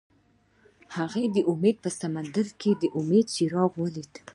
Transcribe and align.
هغه 0.97 1.21
د 1.35 1.37
امید 1.51 1.75
په 1.83 1.89
سمندر 2.01 2.47
کې 2.59 2.71
د 2.81 2.83
امید 2.99 3.25
څراغ 3.35 3.71
ولید. 3.81 4.11